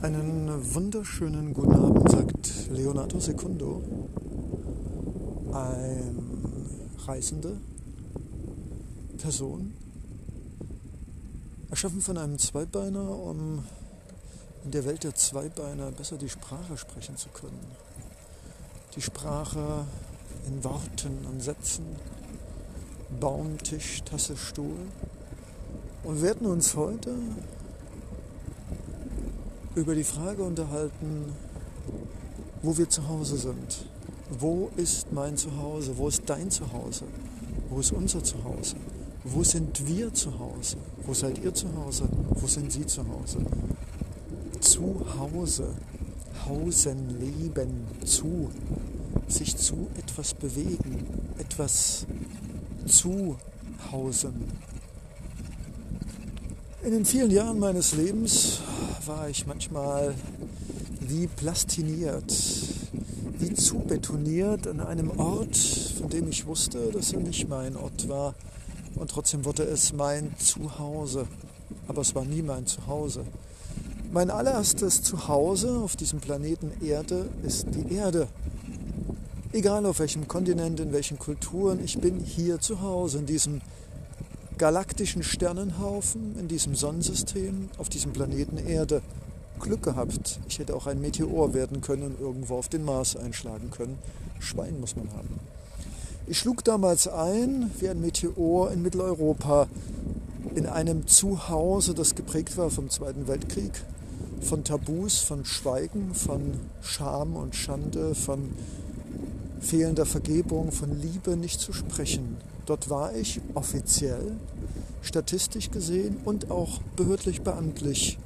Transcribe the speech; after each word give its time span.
Einen 0.00 0.74
wunderschönen 0.74 1.52
guten 1.52 1.72
Abend, 1.72 2.08
sagt 2.08 2.70
Leonardo 2.70 3.18
Secundo, 3.18 3.82
eine 5.52 6.14
reisende 7.04 7.56
Person, 9.16 9.74
erschaffen 11.68 12.00
von 12.00 12.16
einem 12.16 12.38
Zweibeiner, 12.38 13.10
um 13.10 13.64
in 14.64 14.70
der 14.70 14.84
Welt 14.84 15.02
der 15.02 15.16
Zweibeiner 15.16 15.90
besser 15.90 16.16
die 16.16 16.28
Sprache 16.28 16.76
sprechen 16.76 17.16
zu 17.16 17.28
können. 17.30 17.58
Die 18.94 19.02
Sprache 19.02 19.84
in 20.46 20.62
Worten 20.62 21.26
und 21.28 21.42
Sätzen, 21.42 21.84
Baum, 23.18 23.58
Tisch, 23.58 24.04
Tasse, 24.04 24.36
Stuhl. 24.36 24.78
Und 26.04 26.22
werden 26.22 26.46
uns 26.46 26.76
heute 26.76 27.16
über 29.78 29.94
die 29.94 30.04
Frage 30.04 30.42
unterhalten, 30.42 31.32
wo 32.62 32.76
wir 32.76 32.88
zu 32.88 33.08
Hause 33.08 33.36
sind. 33.38 33.86
Wo 34.38 34.70
ist 34.76 35.12
mein 35.12 35.36
Zuhause? 35.36 35.96
Wo 35.96 36.08
ist 36.08 36.22
dein 36.26 36.50
Zuhause? 36.50 37.04
Wo 37.70 37.80
ist 37.80 37.92
unser 37.92 38.22
Zuhause? 38.22 38.76
Wo 39.24 39.42
sind 39.42 39.86
wir 39.86 40.12
zu 40.12 40.36
Hause? 40.38 40.76
Wo 41.06 41.14
seid 41.14 41.38
ihr 41.38 41.54
zu 41.54 41.66
Hause? 41.76 42.08
Wo 42.30 42.46
sind 42.46 42.72
Sie 42.72 42.86
zu 42.86 43.02
Hause? 43.02 43.38
Zu 44.60 45.04
Hause, 45.18 45.68
Hausen, 46.46 47.20
Leben, 47.20 47.86
zu, 48.04 48.50
sich 49.28 49.56
zu 49.56 49.88
etwas 49.96 50.34
bewegen, 50.34 51.06
etwas 51.38 52.06
zu 52.86 53.36
Hausen. 53.92 54.34
In 56.82 56.92
den 56.92 57.04
vielen 57.04 57.30
Jahren 57.30 57.58
meines 57.58 57.94
Lebens 57.94 58.60
war 59.06 59.28
ich 59.28 59.46
manchmal 59.46 60.14
wie 61.00 61.26
plastiniert, 61.26 62.32
wie 63.38 63.54
zubetoniert 63.54 64.66
an 64.66 64.80
einem 64.80 65.10
Ort, 65.18 65.56
von 65.56 66.08
dem 66.08 66.28
ich 66.28 66.46
wusste, 66.46 66.90
dass 66.92 67.12
er 67.12 67.20
nicht 67.20 67.48
mein 67.48 67.76
Ort 67.76 68.08
war. 68.08 68.34
Und 68.94 69.10
trotzdem 69.10 69.44
wurde 69.44 69.62
es 69.62 69.92
mein 69.92 70.36
Zuhause. 70.38 71.26
Aber 71.86 72.00
es 72.02 72.14
war 72.14 72.24
nie 72.24 72.42
mein 72.42 72.66
Zuhause. 72.66 73.24
Mein 74.12 74.30
allererstes 74.30 75.02
Zuhause 75.02 75.78
auf 75.78 75.94
diesem 75.96 76.20
Planeten 76.20 76.72
Erde 76.82 77.28
ist 77.44 77.66
die 77.70 77.94
Erde. 77.94 78.28
Egal 79.52 79.86
auf 79.86 79.98
welchem 79.98 80.28
Kontinent, 80.28 80.80
in 80.80 80.92
welchen 80.92 81.18
Kulturen, 81.18 81.82
ich 81.84 81.98
bin 81.98 82.20
hier 82.20 82.60
zu 82.60 82.80
Hause, 82.80 83.18
in 83.18 83.26
diesem 83.26 83.60
galaktischen 84.58 85.22
Sternenhaufen 85.22 86.38
in 86.38 86.48
diesem 86.48 86.74
Sonnensystem, 86.74 87.70
auf 87.78 87.88
diesem 87.88 88.12
Planeten 88.12 88.58
Erde. 88.58 89.00
Glück 89.60 89.82
gehabt. 89.82 90.38
Ich 90.48 90.58
hätte 90.58 90.76
auch 90.76 90.86
ein 90.86 91.00
Meteor 91.00 91.52
werden 91.54 91.80
können 91.80 92.02
und 92.02 92.20
irgendwo 92.20 92.56
auf 92.56 92.68
den 92.68 92.84
Mars 92.84 93.16
einschlagen 93.16 93.70
können. 93.70 93.98
Schwein 94.38 94.78
muss 94.80 94.94
man 94.94 95.10
haben. 95.12 95.40
Ich 96.26 96.38
schlug 96.38 96.62
damals 96.62 97.08
ein 97.08 97.70
wie 97.78 97.88
ein 97.88 98.00
Meteor 98.00 98.70
in 98.70 98.82
Mitteleuropa 98.82 99.66
in 100.54 100.66
einem 100.66 101.06
Zuhause, 101.06 101.94
das 101.94 102.14
geprägt 102.14 102.56
war 102.56 102.70
vom 102.70 102.90
Zweiten 102.90 103.28
Weltkrieg, 103.28 103.72
von 104.40 104.64
Tabus, 104.64 105.18
von 105.18 105.44
Schweigen, 105.44 106.14
von 106.14 106.60
Scham 106.82 107.36
und 107.36 107.56
Schande, 107.56 108.14
von 108.14 108.50
fehlender 109.60 110.06
Vergebung, 110.06 110.72
von 110.72 111.00
Liebe 111.00 111.36
nicht 111.36 111.60
zu 111.60 111.72
sprechen. 111.72 112.36
Dort 112.68 112.90
war 112.90 113.16
ich 113.16 113.40
offiziell, 113.54 114.36
statistisch 115.00 115.70
gesehen 115.70 116.18
und 116.26 116.50
auch 116.50 116.82
behördlich 116.96 117.40
beamtlich 117.40 118.18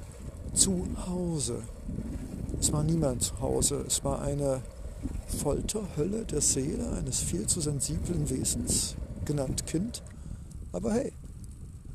zu 0.53 0.85
Hause. 1.07 1.63
Es 2.59 2.73
war 2.73 2.83
niemand 2.83 3.23
zu 3.23 3.39
Hause. 3.41 3.85
Es 3.87 4.03
war 4.03 4.21
eine 4.21 4.61
Folterhölle 5.29 6.25
der 6.25 6.41
Seele 6.41 6.91
eines 6.91 7.21
viel 7.21 7.47
zu 7.47 7.61
sensiblen 7.61 8.29
Wesens, 8.31 8.97
genannt 9.25 9.65
Kind. 9.69 10.03
Aber 10.73 10.93
hey, 10.93 11.13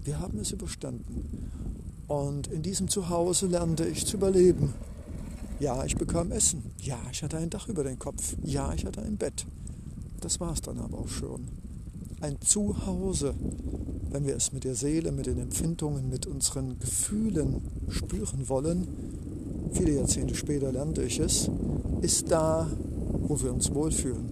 wir 0.05 0.21
haben 0.21 0.39
es 0.39 0.51
überstanden. 0.51 1.51
Und 2.07 2.47
in 2.47 2.61
diesem 2.61 2.87
Zuhause 2.87 3.47
lernte 3.47 3.85
ich 3.85 4.05
zu 4.05 4.15
überleben. 4.15 4.73
Ja, 5.59 5.83
ich 5.83 5.97
bekam 5.97 6.31
Essen. 6.31 6.71
Ja, 6.79 6.97
ich 7.11 7.23
hatte 7.23 7.39
ein 7.39 7.49
Dach 7.49 7.67
über 7.67 7.83
den 7.83 7.99
Kopf. 7.99 8.37
Ja, 8.41 8.71
ich 8.73 8.85
hatte 8.85 9.01
ein 9.01 9.17
Bett. 9.17 9.45
Das 10.21 10.39
war 10.39 10.53
es 10.53 10.61
dann 10.61 10.79
aber 10.79 10.99
auch 10.99 11.09
schon 11.09 11.66
ein 12.21 12.37
Zuhause, 12.41 13.33
wenn 14.11 14.25
wir 14.25 14.35
es 14.35 14.51
mit 14.51 14.63
der 14.63 14.75
Seele, 14.75 15.11
mit 15.11 15.27
den 15.27 15.39
Empfindungen, 15.39 16.09
mit 16.09 16.25
unseren 16.25 16.79
Gefühlen 16.79 17.61
spüren 17.89 18.49
wollen, 18.49 18.87
viele 19.71 19.93
Jahrzehnte 19.93 20.33
später 20.33 20.71
lernte 20.71 21.03
ich 21.03 21.19
es, 21.19 21.49
ist 22.01 22.31
da, 22.31 22.67
wo 23.27 23.39
wir 23.41 23.53
uns 23.53 23.73
wohlfühlen, 23.73 24.29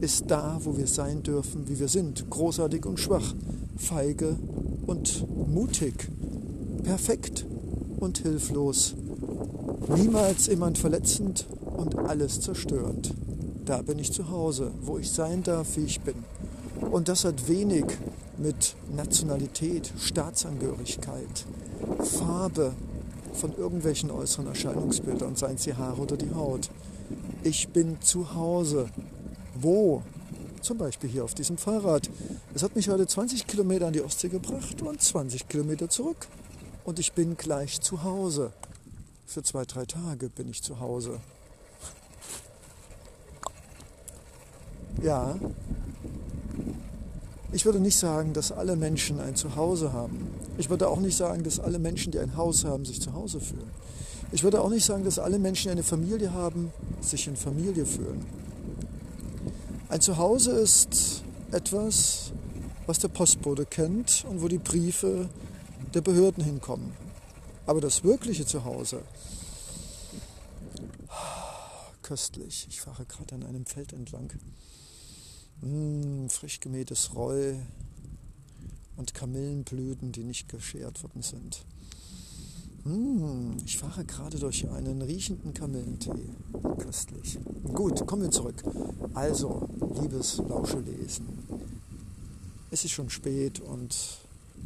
ist 0.00 0.24
da, 0.30 0.60
wo 0.62 0.76
wir 0.76 0.86
sein 0.86 1.22
dürfen, 1.22 1.68
wie 1.68 1.78
wir 1.78 1.88
sind, 1.88 2.28
großartig 2.28 2.84
und 2.84 3.00
schwach, 3.00 3.34
feige 3.76 4.36
und 4.86 5.24
mutig, 5.48 6.10
perfekt 6.82 7.46
und 8.00 8.18
hilflos, 8.18 8.94
niemals 9.96 10.48
jemand 10.48 10.76
verletzend 10.76 11.46
und 11.76 11.96
alles 11.96 12.40
zerstörend. 12.40 13.14
Da 13.64 13.80
bin 13.80 13.98
ich 13.98 14.12
zu 14.12 14.28
Hause, 14.28 14.72
wo 14.82 14.98
ich 14.98 15.10
sein 15.10 15.42
darf, 15.42 15.76
wie 15.76 15.84
ich 15.84 16.00
bin. 16.02 16.16
Und 16.80 17.08
das 17.08 17.24
hat 17.24 17.48
wenig 17.48 17.84
mit 18.36 18.74
Nationalität, 18.94 19.92
Staatsangehörigkeit, 19.98 21.46
Farbe 22.00 22.74
von 23.32 23.56
irgendwelchen 23.56 24.10
äußeren 24.10 24.46
Erscheinungsbildern, 24.46 25.36
seien 25.36 25.56
es 25.56 25.62
die 25.62 25.74
Haare 25.74 26.00
oder 26.00 26.16
die 26.16 26.34
Haut. 26.34 26.70
Ich 27.42 27.68
bin 27.68 28.00
zu 28.00 28.34
Hause. 28.34 28.88
Wo? 29.54 30.02
Zum 30.60 30.78
Beispiel 30.78 31.10
hier 31.10 31.24
auf 31.24 31.34
diesem 31.34 31.58
Fahrrad. 31.58 32.08
Es 32.54 32.62
hat 32.62 32.74
mich 32.74 32.88
heute 32.88 33.06
20 33.06 33.46
Kilometer 33.46 33.88
an 33.88 33.92
die 33.92 34.02
Ostsee 34.02 34.28
gebracht 34.28 34.80
und 34.82 35.00
20 35.00 35.48
Kilometer 35.48 35.88
zurück. 35.88 36.26
Und 36.84 36.98
ich 36.98 37.12
bin 37.12 37.36
gleich 37.36 37.80
zu 37.80 38.02
Hause. 38.02 38.52
Für 39.26 39.42
zwei, 39.42 39.64
drei 39.64 39.84
Tage 39.84 40.28
bin 40.28 40.48
ich 40.48 40.62
zu 40.62 40.80
Hause. 40.80 41.20
Ja, 45.02 45.36
ich 47.54 47.64
würde 47.64 47.78
nicht 47.78 47.96
sagen, 47.96 48.32
dass 48.32 48.50
alle 48.50 48.74
Menschen 48.74 49.20
ein 49.20 49.36
Zuhause 49.36 49.92
haben. 49.92 50.28
Ich 50.58 50.70
würde 50.70 50.88
auch 50.88 50.98
nicht 50.98 51.16
sagen, 51.16 51.44
dass 51.44 51.60
alle 51.60 51.78
Menschen, 51.78 52.10
die 52.10 52.18
ein 52.18 52.36
Haus 52.36 52.64
haben, 52.64 52.84
sich 52.84 53.00
zu 53.00 53.12
Hause 53.12 53.40
fühlen. 53.40 53.70
Ich 54.32 54.42
würde 54.42 54.60
auch 54.60 54.70
nicht 54.70 54.84
sagen, 54.84 55.04
dass 55.04 55.20
alle 55.20 55.38
Menschen, 55.38 55.68
die 55.68 55.70
eine 55.70 55.84
Familie 55.84 56.32
haben, 56.32 56.72
sich 57.00 57.28
in 57.28 57.36
Familie 57.36 57.86
fühlen. 57.86 58.26
Ein 59.88 60.00
Zuhause 60.00 60.50
ist 60.50 61.22
etwas, 61.52 62.32
was 62.86 62.98
der 62.98 63.08
Postbote 63.08 63.64
kennt 63.64 64.24
und 64.28 64.42
wo 64.42 64.48
die 64.48 64.58
Briefe 64.58 65.28
der 65.94 66.00
Behörden 66.00 66.42
hinkommen. 66.42 66.92
Aber 67.66 67.80
das 67.80 68.02
wirkliche 68.02 68.44
Zuhause, 68.44 69.00
köstlich. 72.02 72.66
Ich 72.68 72.80
fahre 72.80 73.04
gerade 73.06 73.36
an 73.36 73.44
einem 73.44 73.64
Feld 73.64 73.92
entlang. 73.92 74.30
Mmh, 75.64 76.28
frisch 76.28 76.60
gemähtes 76.60 77.14
Roll 77.14 77.56
und 78.98 79.14
Kamillenblüten, 79.14 80.12
die 80.12 80.22
nicht 80.22 80.46
geschert 80.50 81.02
worden 81.02 81.22
sind. 81.22 81.64
Mmh, 82.84 83.56
ich 83.64 83.78
fahre 83.78 84.04
gerade 84.04 84.38
durch 84.38 84.68
einen 84.68 85.00
riechenden 85.00 85.54
Kamillentee. 85.54 86.28
Köstlich. 86.76 87.38
Gut, 87.72 88.06
kommen 88.06 88.24
wir 88.24 88.30
zurück. 88.30 88.62
Also, 89.14 89.66
liebes 90.02 90.36
Lauschelesen. 90.36 91.26
Es 92.70 92.84
ist 92.84 92.92
schon 92.92 93.08
spät 93.08 93.60
und 93.60 94.18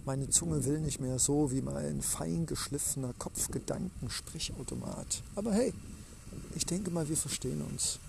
meine 0.04 0.28
Zunge 0.30 0.64
will 0.64 0.80
nicht 0.80 0.98
mehr 0.98 1.20
so 1.20 1.52
wie 1.52 1.62
mein 1.62 2.02
fein 2.02 2.44
geschliffener 2.44 3.12
Kopfgedanken-Sprechautomat. 3.18 5.22
Aber 5.36 5.52
hey, 5.52 5.72
ich 6.56 6.66
denke 6.66 6.90
mal, 6.90 7.08
wir 7.08 7.16
verstehen 7.16 7.62
uns. 7.62 8.00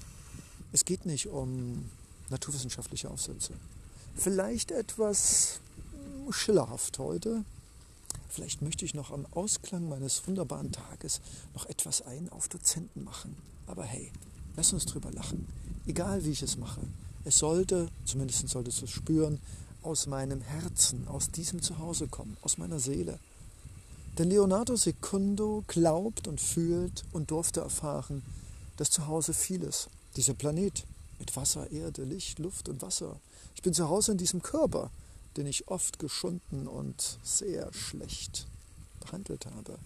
Es 0.72 0.86
geht 0.86 1.06
nicht 1.06 1.28
um 1.28 1.86
naturwissenschaftliche 2.30 3.10
Aufsätze. 3.10 3.54
Vielleicht 4.16 4.72
etwas 4.72 5.60
schillerhaft 6.31 7.00
heute. 7.00 7.44
Vielleicht 8.30 8.62
möchte 8.62 8.86
ich 8.86 8.94
noch 8.94 9.12
am 9.12 9.26
Ausklang 9.31 9.90
meines 9.90 10.28
wunderbaren 10.28 10.72
Tages 10.72 11.22
noch 11.54 11.66
etwas 11.66 12.02
ein 12.02 12.30
auf 12.30 12.48
Dozenten 12.48 13.04
machen. 13.04 13.36
Aber 13.68 13.84
hey, 13.84 14.12
lass 14.56 14.74
uns 14.74 14.86
drüber 14.86 15.12
lachen. 15.12 15.48
Egal 15.88 16.24
wie 16.26 16.31
ich 16.31 16.44
es 16.44 16.58
mache. 16.58 16.81
Es 17.26 17.38
sollte, 17.38 17.90
zumindest 18.06 18.48
solltest 18.48 18.82
du 18.82 18.86
es 18.86 18.92
spüren, 18.92 19.40
aus 19.82 20.08
meinem 20.08 20.42
Herzen, 20.42 21.08
aus 21.08 21.32
diesem 21.32 21.62
Zuhause 21.62 22.08
kommen, 22.08 22.38
aus 22.42 22.58
meiner 22.58 22.80
Seele. 22.80 23.20
Denn 24.18 24.30
Leonardo 24.30 24.75
Secundo 24.75 25.64
glaubt 25.68 26.28
und 26.28 26.42
fühlt 26.42 27.06
und 27.14 27.32
durfte 27.32 27.62
erfahren, 27.62 28.22
dass 28.78 28.92
zu 28.92 29.08
Hause 29.08 29.34
vieles, 29.34 29.88
dieser 30.16 30.34
Planet, 30.34 30.86
mit 31.19 31.36
Wasser, 31.36 31.69
Erde, 31.71 32.04
Licht, 32.04 32.39
Luft 32.39 32.69
und 32.69 32.81
Wasser. 32.81 33.19
Ich 33.56 33.62
bin 33.62 33.74
zu 33.74 33.89
Hause 33.89 34.13
in 34.13 34.18
diesem 34.18 34.42
Körper, 34.42 34.89
den 35.38 35.45
ich 35.45 35.68
oft 35.68 36.00
geschunden 36.00 36.68
und 36.68 37.19
sehr 37.24 37.71
schlecht 37.74 38.48
behandelt 39.00 39.45
habe. 39.45 39.77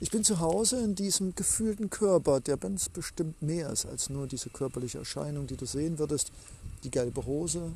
Ich 0.00 0.10
bin 0.12 0.22
zu 0.22 0.38
Hause 0.38 0.80
in 0.80 0.94
diesem 0.94 1.34
gefühlten 1.34 1.90
Körper, 1.90 2.40
der 2.40 2.56
ganz 2.56 2.88
bestimmt 2.88 3.42
mehr 3.42 3.70
ist 3.70 3.84
als 3.84 4.10
nur 4.10 4.28
diese 4.28 4.48
körperliche 4.48 4.98
Erscheinung, 4.98 5.48
die 5.48 5.56
du 5.56 5.66
sehen 5.66 5.98
würdest. 5.98 6.30
Die 6.84 6.90
gelbe 6.90 7.26
Hose, 7.26 7.72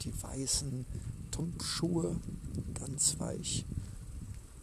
die 0.00 0.22
weißen 0.22 0.86
Tumpschuhe, 1.30 2.16
ganz 2.72 3.18
weich. 3.18 3.66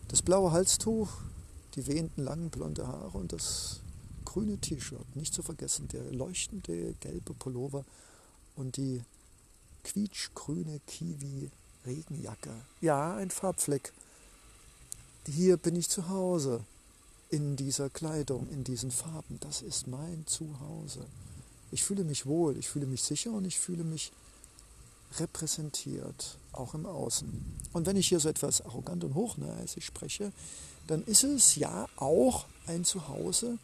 Das 0.07 0.23
blaue 0.23 0.51
Halstuch, 0.51 1.09
die 1.75 1.85
wehenden 1.85 2.23
langen 2.23 2.49
blonde 2.49 2.87
Haare 2.87 3.15
und 3.17 3.31
das 3.31 3.82
grüne 4.33 4.57
T-Shirt, 4.57 5.15
nicht 5.15 5.33
zu 5.33 5.43
vergessen, 5.43 5.87
der 5.89 6.11
leuchtende 6.11 6.95
gelbe 6.99 7.35
Pullover 7.35 7.85
und 8.55 8.77
die 8.77 9.03
quietschgrüne 9.83 10.79
Kiwi-Regenjacke. 10.87 12.51
Ja, 12.81 13.15
ein 13.15 13.29
Farbfleck. 13.29 13.93
Hier 15.27 15.57
bin 15.57 15.75
ich 15.75 15.87
zu 15.87 16.09
Hause, 16.09 16.61
in 17.29 17.55
dieser 17.55 17.89
Kleidung, 17.89 18.47
in 18.49 18.63
diesen 18.63 18.89
Farben. 18.91 19.39
Das 19.39 19.61
ist 19.61 19.87
mein 19.87 20.23
Zuhause. 20.25 21.05
Ich 21.71 21.83
fühle 21.83 22.03
mich 22.03 22.25
wohl, 22.25 22.57
ich 22.57 22.69
fühle 22.69 22.87
mich 22.87 23.03
sicher 23.03 23.31
und 23.31 23.45
ich 23.45 23.59
fühle 23.59 23.83
mich 23.83 24.11
repräsentiert, 25.19 26.37
auch 26.53 26.73
im 26.73 26.87
Außen. 26.87 27.29
Und 27.73 27.85
wenn 27.85 27.97
ich 27.97 28.07
hier 28.07 28.19
so 28.19 28.29
etwas 28.29 28.61
arrogant 28.61 29.03
und 29.03 29.13
hochnäsig 29.13 29.85
spreche, 29.85 30.31
dann 30.87 31.03
ist 31.03 31.23
es 31.23 31.55
ja 31.55 31.87
auch 31.97 32.45
ein 32.65 32.83
Zuhause, 32.83 33.59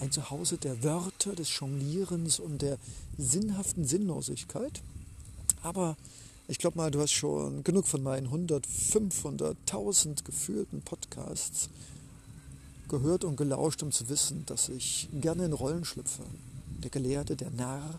ein 0.00 0.12
Zuhause 0.12 0.58
der 0.58 0.82
Wörter, 0.82 1.34
des 1.34 1.56
Jonglierens 1.58 2.38
und 2.38 2.62
der 2.62 2.78
sinnhaften 3.16 3.84
Sinnlosigkeit. 3.84 4.82
Aber 5.62 5.96
ich 6.46 6.58
glaube 6.58 6.78
mal, 6.78 6.90
du 6.90 7.00
hast 7.00 7.12
schon 7.12 7.64
genug 7.64 7.86
von 7.86 8.02
meinen 8.02 8.26
100, 8.26 8.66
500, 8.66 9.56
1000 9.66 10.24
gefühlten 10.24 10.80
Podcasts 10.82 11.68
gehört 12.88 13.24
und 13.24 13.36
gelauscht, 13.36 13.82
um 13.82 13.92
zu 13.92 14.08
wissen, 14.08 14.46
dass 14.46 14.68
ich 14.68 15.08
gerne 15.12 15.44
in 15.44 15.52
Rollen 15.52 15.84
schlüpfe. 15.84 16.22
Der 16.82 16.90
Gelehrte, 16.90 17.36
der 17.36 17.50
Narr, 17.50 17.98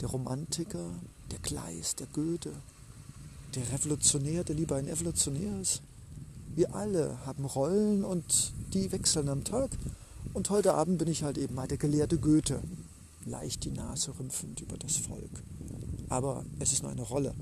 der 0.00 0.08
Romantiker, 0.08 0.90
der 1.30 1.38
Kleist, 1.40 2.00
der 2.00 2.06
Goethe, 2.12 2.52
der 3.54 3.72
Revolutionär, 3.72 4.44
der 4.44 4.54
lieber 4.54 4.76
ein 4.76 4.86
Evolutionär 4.86 5.60
ist. 5.60 5.82
Wir 6.54 6.74
alle 6.74 7.18
haben 7.26 7.44
Rollen 7.44 8.04
und 8.04 8.52
die 8.72 8.92
wechseln 8.92 9.28
am 9.28 9.44
Tag. 9.44 9.70
Und 10.32 10.48
heute 10.48 10.74
Abend 10.74 10.98
bin 10.98 11.08
ich 11.08 11.24
halt 11.24 11.38
eben 11.38 11.56
mal 11.56 11.66
der 11.66 11.76
gelehrte 11.76 12.16
Goethe, 12.16 12.60
leicht 13.26 13.64
die 13.64 13.72
Nase 13.72 14.16
rümpfend 14.16 14.60
über 14.60 14.78
das 14.78 14.96
Volk. 14.96 15.42
Aber 16.08 16.44
es 16.60 16.72
ist 16.72 16.84
nur 16.84 16.92
eine 16.92 17.02
Rolle. 17.02 17.34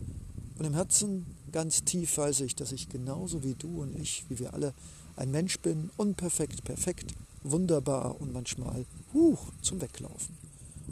Und 0.58 0.64
im 0.64 0.72
Herzen 0.72 1.26
ganz 1.52 1.84
tief 1.84 2.16
weiß 2.16 2.40
ich, 2.40 2.56
dass 2.56 2.72
ich 2.72 2.88
genauso 2.88 3.44
wie 3.44 3.54
du 3.54 3.82
und 3.82 3.94
ich, 3.94 4.24
wie 4.30 4.38
wir 4.38 4.54
alle, 4.54 4.72
ein 5.16 5.30
Mensch 5.30 5.58
bin, 5.60 5.90
unperfekt, 5.98 6.64
perfekt, 6.64 7.14
wunderbar 7.42 8.18
und 8.20 8.32
manchmal, 8.32 8.86
huch, 9.12 9.52
zum 9.60 9.82
Weglaufen. 9.82 10.34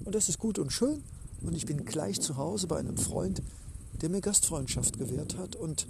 Und 0.04 0.14
das 0.14 0.28
ist 0.28 0.38
gut 0.38 0.58
und 0.58 0.72
schön. 0.72 1.02
Und 1.40 1.54
ich 1.54 1.64
bin 1.64 1.86
gleich 1.86 2.20
zu 2.20 2.36
Hause 2.36 2.66
bei 2.66 2.78
einem 2.78 2.98
Freund, 2.98 3.42
der 4.02 4.10
mir 4.10 4.20
Gastfreundschaft 4.20 4.98
gewährt 4.98 5.38
hat. 5.38 5.56
Und 5.56 5.86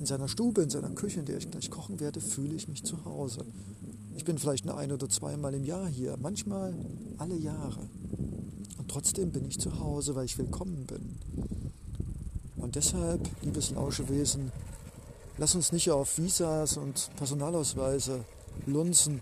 in 0.00 0.06
seiner 0.06 0.28
Stube, 0.28 0.62
in 0.62 0.70
seiner 0.70 0.90
Küche, 0.90 1.20
in 1.20 1.26
der 1.26 1.38
ich 1.38 1.50
gleich 1.50 1.70
kochen 1.70 2.00
werde, 2.00 2.20
fühle 2.20 2.54
ich 2.54 2.66
mich 2.66 2.82
zu 2.82 3.04
Hause. 3.04 3.44
Ich 4.16 4.24
bin 4.24 4.38
vielleicht 4.38 4.64
nur 4.64 4.76
ein 4.76 4.92
oder 4.92 5.08
zweimal 5.08 5.54
im 5.54 5.64
Jahr 5.64 5.86
hier, 5.86 6.16
manchmal 6.20 6.74
alle 7.18 7.36
Jahre. 7.36 7.88
Und 8.78 8.88
trotzdem 8.88 9.30
bin 9.30 9.44
ich 9.44 9.60
zu 9.60 9.78
Hause, 9.78 10.14
weil 10.14 10.24
ich 10.24 10.38
willkommen 10.38 10.86
bin. 10.86 11.18
Und 12.56 12.74
deshalb, 12.74 13.20
liebes 13.42 13.70
Lauschewesen, 13.70 14.50
lass 15.38 15.54
uns 15.54 15.70
nicht 15.70 15.90
auf 15.90 16.18
Visas 16.18 16.76
und 16.76 17.10
Personalausweise 17.16 18.24
lunzen, 18.66 19.20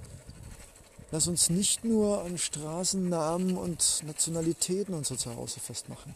Lass 1.15 1.29
uns 1.29 1.49
nicht 1.49 1.85
nur 1.85 2.25
an 2.25 2.39
Straßennamen 2.39 3.57
und 3.57 4.03
Nationalitäten 4.05 4.95
unser 4.95 5.17
Zuhause 5.17 5.61
festmachen. 5.61 6.13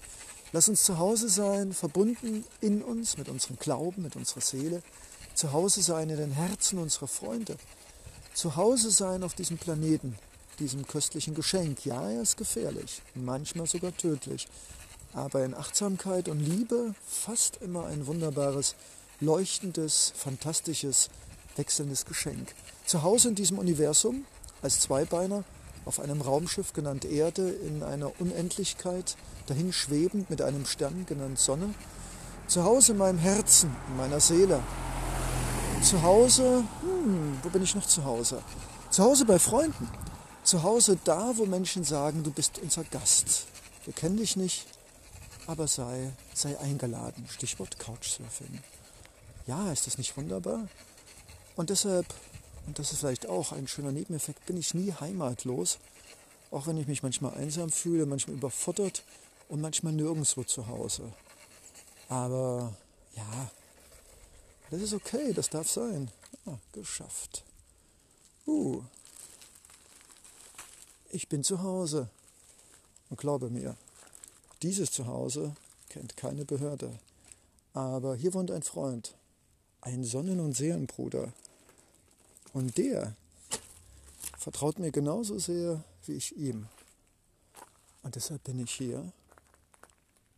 Lass 0.51 0.69
uns 0.69 0.83
zu 0.83 0.99
Hause 0.99 1.29
sein, 1.29 1.73
verbunden 1.73 2.45
in 2.61 2.83
uns, 2.83 3.17
mit 3.17 3.29
unserem 3.29 3.61
Glauben, 3.61 4.03
mit 4.03 4.17
unserer 4.17 4.41
Seele. 4.41 4.83
Zu 5.35 5.53
Hause 5.53 5.83
sein 5.83 6.11
in 6.11 6.17
den 6.17 6.33
Herzen 6.33 6.81
unserer 6.81 7.07
Freunde. 7.07 7.59
Zu 8.39 8.55
Hause 8.55 8.93
sein 8.93 9.25
auf 9.25 9.35
diesem 9.35 9.59
Planeten, 9.59 10.17
diesem 10.61 10.87
köstlichen 10.87 11.35
Geschenk. 11.35 11.85
Ja, 11.85 12.09
er 12.09 12.23
ist 12.23 12.37
gefährlich, 12.37 13.03
manchmal 13.17 13.67
sogar 13.67 13.97
tödlich. 13.97 14.47
Aber 15.13 15.45
in 15.45 15.55
Achtsamkeit 15.55 16.29
und 16.29 16.39
Liebe 16.39 16.95
fast 17.05 17.57
immer 17.57 17.87
ein 17.87 18.07
wunderbares, 18.07 18.77
leuchtendes, 19.19 20.13
fantastisches, 20.15 21.11
wechselndes 21.57 22.05
Geschenk. 22.05 22.55
Zu 22.87 23.03
Hause 23.03 23.31
in 23.31 23.35
diesem 23.35 23.59
Universum, 23.59 24.25
als 24.63 24.79
Zweibeiner 24.79 25.43
auf 25.85 25.99
einem 25.99 26.21
Raumschiff 26.21 26.73
genannt 26.73 27.05
Erde 27.05 27.51
in 27.51 27.83
einer 27.83 28.21
Unendlichkeit, 28.21 29.17
dahin 29.47 29.73
schwebend 29.73 30.31
mit 30.31 30.43
einem 30.43 30.65
Stern 30.65 31.07
genannt 31.07 31.41
Sonne. 31.41 31.75
Zu 32.47 32.63
Hause 32.63 32.93
in 32.93 32.99
meinem 32.99 33.19
Herzen, 33.19 33.75
in 33.89 33.97
meiner 33.97 34.21
Seele. 34.21 34.63
Zu 35.83 36.03
Hause, 36.03 36.65
hm, 36.81 37.39
wo 37.43 37.49
bin 37.49 37.63
ich 37.63 37.75
noch 37.75 37.87
zu 37.87 38.05
Hause? 38.05 38.43
Zu 38.91 39.05
Hause 39.05 39.25
bei 39.25 39.39
Freunden. 39.39 39.89
Zu 40.43 40.63
Hause 40.63 40.99
da, 41.05 41.33
wo 41.37 41.47
Menschen 41.47 41.85
sagen, 41.85 42.23
du 42.23 42.31
bist 42.31 42.59
unser 42.59 42.85
Gast. 42.85 43.47
Wir 43.85 43.93
kennen 43.93 44.17
dich 44.17 44.37
nicht, 44.37 44.67
aber 45.47 45.67
sei, 45.67 46.13
sei 46.35 46.59
eingeladen. 46.59 47.27
Stichwort 47.31 47.79
Couchsurfing. 47.79 48.61
Ja, 49.47 49.73
ist 49.73 49.87
das 49.87 49.99
nicht 49.99 50.17
wunderbar? 50.17 50.69
Und 51.57 51.71
deshalb 51.71 52.07
und 52.69 52.79
das 52.79 52.93
ist 52.93 52.99
vielleicht 52.99 53.27
auch 53.31 53.53
ein 53.53 53.67
schöner 53.67 53.93
Nebeneffekt, 53.93 54.45
bin 54.45 54.59
ich 54.59 54.75
nie 54.75 54.93
heimatlos, 54.93 55.79
auch 56.51 56.67
wenn 56.67 56.77
ich 56.77 56.87
mich 56.87 57.03
manchmal 57.03 57.33
einsam 57.33 57.71
fühle, 57.71 58.05
manchmal 58.05 58.37
überfuttert 58.37 59.05
und 59.49 59.63
manchmal 59.63 59.95
nirgendwo 59.95 60.45
zu 60.45 60.67
Hause. 60.67 61.11
Aber 62.11 62.75
ja, 63.17 63.51
das 64.71 64.83
ist 64.83 64.93
okay, 64.93 65.33
das 65.33 65.51
darf 65.51 65.71
sein. 65.71 66.11
Ah, 66.47 66.59
geschafft. 66.73 67.45
Uh, 68.47 68.83
ich 71.11 71.29
bin 71.29 71.45
zu 71.45 71.63
Hause. 71.63 72.09
Und 73.11 73.19
glaube 73.19 73.51
mir, 73.51 73.77
dieses 74.63 74.91
Zuhause 74.91 75.55
kennt 75.89 76.17
keine 76.17 76.45
Behörde. 76.45 76.99
Aber 77.73 78.17
hier 78.17 78.35
wohnt 78.35 78.51
ein 78.51 78.63
Freund, 78.63 79.15
ein 79.81 80.05
Sonnen- 80.05 80.41
und 80.41 80.55
Seelenbruder, 80.55 81.33
und 82.53 82.77
der 82.79 83.15
vertraut 84.39 84.79
mir 84.79 84.91
genauso 84.91 85.39
sehr 85.39 85.85
wie 86.07 86.15
ich 86.15 86.37
ihm. 86.37 86.67
Und 88.03 88.17
deshalb 88.17 88.45
bin 88.45 88.59
ich 88.59 88.73
hier 88.73 89.13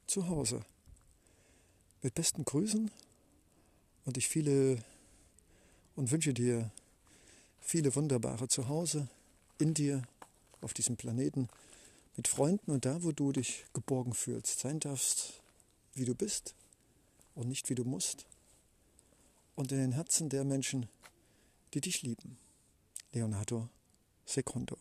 zu 0.06 0.28
Hause. 0.28 0.62
Mit 2.02 2.14
besten 2.14 2.44
Grüßen 2.44 2.90
und 4.04 4.16
ich 4.16 4.28
viele 4.28 4.82
und 5.96 6.10
wünsche 6.10 6.32
dir 6.32 6.70
viele 7.60 7.94
wunderbare 7.94 8.48
Zuhause 8.48 9.08
in 9.58 9.74
dir, 9.74 10.02
auf 10.60 10.74
diesem 10.74 10.96
Planeten, 10.96 11.48
mit 12.16 12.28
Freunden 12.28 12.70
und 12.70 12.84
da, 12.84 13.02
wo 13.02 13.12
du 13.12 13.32
dich 13.32 13.64
geborgen 13.72 14.14
fühlst, 14.14 14.60
sein 14.60 14.80
darfst, 14.80 15.40
wie 15.94 16.04
du 16.04 16.14
bist 16.14 16.54
und 17.34 17.48
nicht 17.48 17.70
wie 17.70 17.74
du 17.74 17.84
musst. 17.84 18.26
Und 19.54 19.72
in 19.72 19.78
den 19.78 19.92
Herzen 19.92 20.28
der 20.28 20.44
Menschen, 20.44 20.88
die 21.74 21.80
dich 21.80 22.02
lieben. 22.02 22.38
Leonardo 23.12 23.68
Secondo. 24.24 24.76